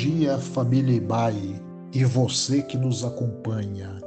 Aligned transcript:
dia, 0.00 0.38
família 0.38 0.96
Ibai, 0.96 1.60
e 1.92 2.06
você 2.06 2.62
que 2.62 2.78
nos 2.78 3.04
acompanha. 3.04 4.00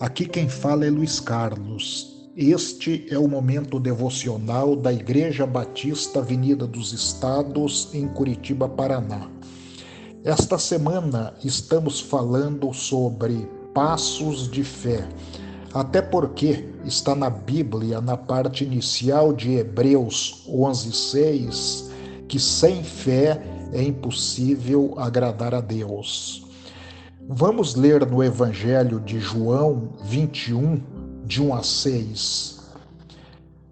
Aqui 0.00 0.24
quem 0.24 0.48
fala 0.48 0.86
é 0.86 0.90
Luiz 0.90 1.20
Carlos. 1.20 2.30
Este 2.34 3.06
é 3.10 3.18
o 3.18 3.28
momento 3.28 3.78
devocional 3.78 4.74
da 4.74 4.90
Igreja 4.90 5.44
Batista 5.44 6.20
Avenida 6.20 6.66
dos 6.66 6.94
Estados, 6.94 7.90
em 7.92 8.08
Curitiba, 8.08 8.70
Paraná. 8.70 9.28
Esta 10.24 10.56
semana 10.56 11.34
estamos 11.44 12.00
falando 12.00 12.72
sobre 12.72 13.46
passos 13.74 14.50
de 14.50 14.64
fé, 14.64 15.06
até 15.74 16.00
porque 16.00 16.70
está 16.86 17.14
na 17.14 17.28
Bíblia, 17.28 18.00
na 18.00 18.16
parte 18.16 18.64
inicial 18.64 19.34
de 19.34 19.56
Hebreus 19.56 20.46
11:6, 20.48 21.90
que 22.26 22.40
sem 22.40 22.82
fé 22.82 23.57
é 23.72 23.82
impossível 23.82 24.94
agradar 24.96 25.54
a 25.54 25.60
Deus. 25.60 26.46
Vamos 27.28 27.74
ler 27.74 28.06
no 28.06 28.24
Evangelho 28.24 29.00
de 29.00 29.20
João 29.20 29.90
21, 30.04 30.80
de 31.24 31.42
1 31.42 31.54
a 31.54 31.62
6. 31.62 32.58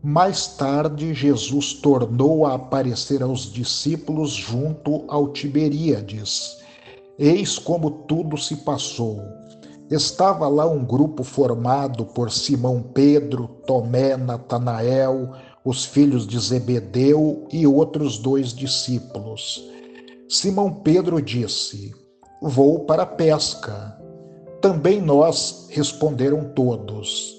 Mais 0.02 0.46
tarde, 0.46 1.14
Jesus 1.14 1.72
tornou 1.72 2.46
a 2.46 2.54
aparecer 2.54 3.22
aos 3.22 3.50
discípulos 3.50 4.32
junto 4.32 5.04
ao 5.08 5.32
Tiberíades. 5.32 6.58
Eis 7.18 7.58
como 7.58 7.90
tudo 7.90 8.36
se 8.36 8.56
passou. 8.56 9.22
Estava 9.90 10.48
lá 10.48 10.68
um 10.68 10.84
grupo 10.84 11.24
formado 11.24 12.04
por 12.04 12.30
Simão 12.30 12.82
Pedro, 12.82 13.48
Tomé, 13.66 14.16
Natanael, 14.16 15.32
os 15.64 15.84
filhos 15.84 16.26
de 16.26 16.38
Zebedeu 16.38 17.48
e 17.50 17.66
outros 17.66 18.18
dois 18.18 18.52
discípulos. 18.52 19.75
Simão 20.28 20.72
Pedro 20.72 21.20
disse: 21.20 21.94
Vou 22.40 22.80
para 22.80 23.02
a 23.02 23.06
pesca. 23.06 23.96
Também 24.60 25.00
nós, 25.00 25.68
responderam 25.70 26.44
todos. 26.54 27.34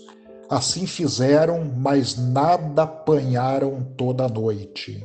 Assim 0.50 0.86
fizeram, 0.86 1.66
mas 1.76 2.18
nada 2.18 2.84
apanharam 2.84 3.86
toda 3.98 4.26
a 4.26 4.30
noite. 4.30 5.04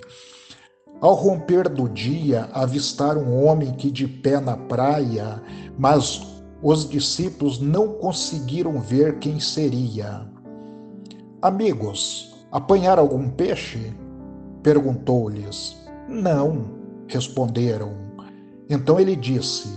Ao 1.01 1.15
romper 1.15 1.69
do 1.69 1.89
dia, 1.89 2.49
avistaram 2.53 3.23
um 3.23 3.45
homem 3.45 3.73
que 3.73 3.91
de 3.91 4.07
pé 4.07 4.39
na 4.39 4.57
praia, 4.57 5.43
mas 5.77 6.23
os 6.63 6.89
discípulos 6.89 7.59
não 7.59 7.95
conseguiram 7.95 8.81
ver 8.81 9.19
quem 9.19 9.41
seria. 9.41 10.25
Amigos, 11.41 12.33
Apanhar 12.53 12.99
algum 12.99 13.31
peixe? 13.31 13.95
Perguntou-lhes. 14.63 15.75
Não, 16.07 16.82
responderam. 17.13 17.93
Então 18.69 18.99
ele 18.99 19.15
disse: 19.15 19.69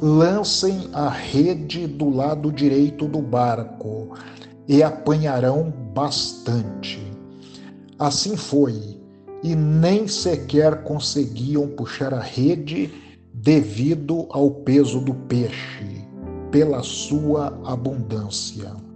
Lancem 0.00 0.88
a 0.92 1.08
rede 1.08 1.86
do 1.86 2.08
lado 2.08 2.50
direito 2.50 3.06
do 3.06 3.20
barco 3.20 4.16
e 4.66 4.82
apanharão 4.82 5.72
bastante. 5.94 7.00
Assim 7.98 8.36
foi, 8.36 8.98
e 9.42 9.54
nem 9.54 10.06
sequer 10.06 10.82
conseguiam 10.82 11.68
puxar 11.68 12.14
a 12.14 12.20
rede 12.20 12.90
devido 13.32 14.26
ao 14.30 14.50
peso 14.50 15.00
do 15.00 15.14
peixe, 15.14 16.06
pela 16.50 16.82
sua 16.82 17.58
abundância. 17.64 18.89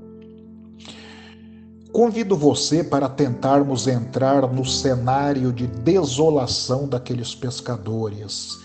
Convido 1.95 2.37
você 2.37 2.83
para 2.83 3.09
tentarmos 3.09 3.87
entrar 3.87 4.53
no 4.53 4.64
cenário 4.64 5.53
de 5.53 5.69
desolação 5.69 6.89
daqueles 6.89 7.36
pescadores, 7.36 8.59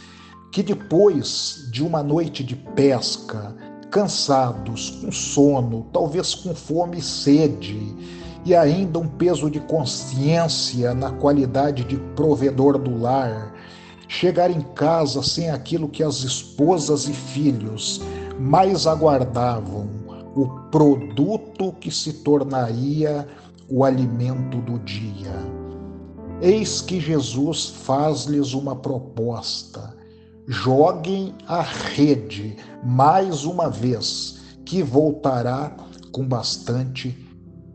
que 0.52 0.64
depois 0.64 1.68
de 1.72 1.84
uma 1.84 2.02
noite 2.02 2.44
de 2.44 2.56
pesca, 2.56 3.56
cansados, 3.92 4.90
com 5.00 5.12
sono, 5.12 5.86
talvez 5.94 6.34
com 6.34 6.56
fome 6.56 6.98
e 6.98 7.02
sede, 7.04 7.96
e 8.44 8.56
ainda 8.56 8.98
um 8.98 9.08
peso 9.08 9.48
de 9.48 9.60
consciência 9.60 10.96
na 10.96 11.12
qualidade 11.12 11.84
de 11.84 11.98
provedor 12.16 12.80
do 12.80 13.00
lar, 13.00 13.54
chegar 14.08 14.50
em 14.50 14.62
casa 14.74 15.22
sem 15.22 15.52
aquilo 15.52 15.88
que 15.88 16.02
as 16.02 16.24
esposas 16.24 17.08
e 17.08 17.14
filhos 17.14 18.02
mais 18.40 18.88
aguardavam 18.88 20.09
o 20.36 20.48
produto 20.70 21.74
que 21.80 21.92
se 21.92 22.14
tornaria 22.14 23.28
o 23.70 23.84
alimento 23.84 24.58
do 24.62 24.80
dia. 24.80 25.34
Eis 26.42 26.82
que 26.82 27.00
Jesus 27.00 27.68
faz-lhes 27.68 28.54
uma 28.54 28.76
proposta: 28.76 29.96
joguem 30.48 31.36
a 31.48 31.62
rede 31.62 32.56
mais 32.84 33.44
uma 33.44 33.70
vez, 33.70 34.40
que 34.66 34.82
voltará 34.82 35.76
com 36.12 36.26
bastante 36.26 37.18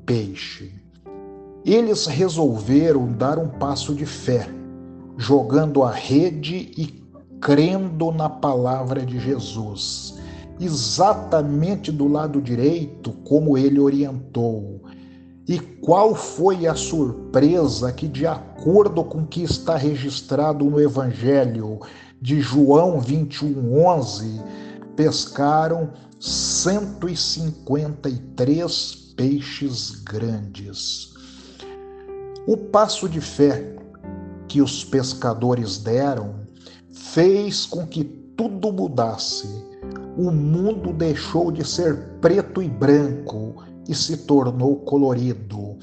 peixe. 0.07 0.73
Eles 1.65 2.07
resolveram 2.07 3.11
dar 3.13 3.39
um 3.39 3.49
passo 3.49 3.95
de 3.95 4.05
fé, 4.05 4.49
jogando 5.17 5.83
a 5.83 5.91
rede 5.91 6.73
e 6.77 7.03
crendo 7.41 8.13
na 8.13 8.29
palavra 8.29 9.05
de 9.05 9.19
Jesus 9.19 10.14
exatamente 10.61 11.91
do 11.91 12.07
lado 12.09 12.41
direito, 12.41 13.13
como 13.25 13.59
ele 13.59 13.81
orientou. 13.81 14.83
E 15.47 15.59
qual 15.59 16.15
foi 16.15 16.67
a 16.67 16.75
surpresa 16.75 17.93
que, 17.93 18.09
de 18.09 18.27
acordo 18.27 19.05
com 19.05 19.21
o 19.23 19.27
que 19.27 19.43
está 19.43 19.77
registrado 19.77 20.65
no 20.65 20.81
Evangelho 20.81 21.81
de 22.21 22.41
João 22.41 23.01
21, 23.01 23.87
11, 23.87 24.41
pescaram 24.97 25.93
153 26.19 29.13
peixes 29.17 29.91
grandes. 29.91 31.13
O 32.47 32.57
passo 32.57 33.09
de 33.09 33.21
fé 33.21 33.77
que 34.49 34.63
os 34.63 34.83
pescadores 34.85 35.79
deram 35.79 36.35
fez 36.93 37.67
com 37.67 37.87
que 37.87 38.05
tudo 38.05 38.73
mudasse 38.73 39.64
o 40.17 40.31
mundo 40.31 40.93
deixou 40.93 41.51
de 41.51 41.65
ser 41.65 41.97
preto 42.21 42.63
e 42.63 42.69
branco 42.69 43.63
e 43.89 43.95
se 43.95 44.19
tornou 44.19 44.77
colorido. 44.77 45.77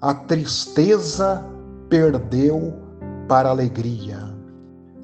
A 0.00 0.12
tristeza 0.12 1.44
perdeu 1.88 2.74
para 3.28 3.48
a 3.48 3.52
alegria. 3.52 4.34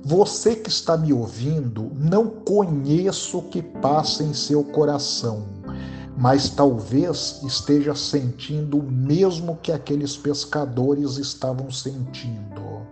Você 0.04 0.56
que 0.56 0.68
está 0.68 0.96
me 0.96 1.12
ouvindo, 1.12 1.92
não 1.94 2.26
conheço 2.28 3.38
o 3.38 3.42
que 3.42 3.62
passa 3.62 4.24
em 4.24 4.34
seu 4.34 4.64
coração, 4.64 5.44
mas 6.16 6.50
talvez 6.50 7.40
esteja 7.44 7.94
sentindo 7.94 8.78
o 8.78 8.82
mesmo 8.82 9.58
que 9.62 9.70
aqueles 9.70 10.16
pescadores 10.16 11.18
estavam 11.18 11.70
sentindo. 11.70 12.82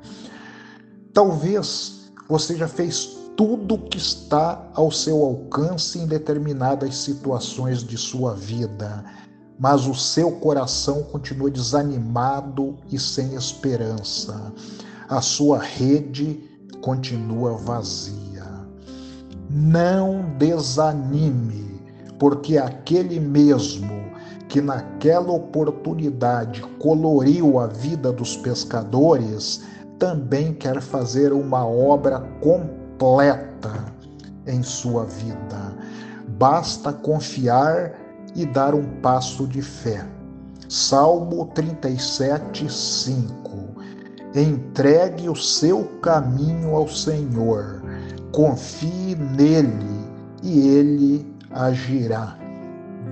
Talvez 1.13 2.13
você 2.29 2.57
já 2.57 2.69
fez 2.69 3.20
tudo 3.41 3.79
que 3.79 3.97
está 3.97 4.69
ao 4.75 4.91
seu 4.91 5.25
alcance 5.25 5.99
em 5.99 6.07
determinadas 6.07 6.95
situações 6.95 7.83
de 7.83 7.97
sua 7.97 8.35
vida, 8.35 9.03
mas 9.59 9.87
o 9.87 9.95
seu 9.95 10.31
coração 10.33 11.05
continua 11.05 11.51
desanimado 11.51 12.77
e 12.93 12.99
sem 12.99 13.35
esperança. 13.35 14.53
A 15.09 15.23
sua 15.23 15.59
rede 15.59 16.39
continua 16.83 17.57
vazia. 17.57 18.45
Não 19.49 20.35
desanime, 20.37 21.81
porque 22.19 22.59
aquele 22.59 23.19
mesmo 23.19 24.03
que 24.51 24.61
naquela 24.61 25.33
oportunidade 25.33 26.61
coloriu 26.79 27.59
a 27.59 27.69
vida 27.69 28.13
dos 28.13 28.37
pescadores 28.37 29.63
também 29.99 30.53
quer 30.53 30.83
fazer 30.83 31.33
uma 31.33 31.67
obra 31.67 32.21
completa 32.43 32.80
completa 33.01 33.87
em 34.47 34.63
sua 34.63 35.07
vida. 35.07 35.75
Basta 36.39 36.93
confiar 36.93 37.95
e 38.37 38.45
dar 38.45 38.75
um 38.75 38.85
passo 39.01 39.47
de 39.47 39.63
fé. 39.63 40.07
Salmo 40.69 41.47
37, 41.47 42.71
5. 42.71 43.81
Entregue 44.35 45.31
o 45.31 45.35
seu 45.35 45.85
caminho 46.03 46.77
ao 46.77 46.87
Senhor, 46.87 47.83
confie 48.33 49.17
nele 49.17 50.07
e 50.43 50.69
ele 50.69 51.35
agirá. 51.51 52.37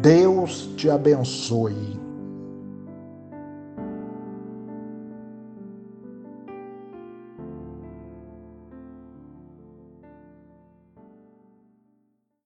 Deus 0.02 0.68
te 0.76 0.88
abençoe. 0.88 1.98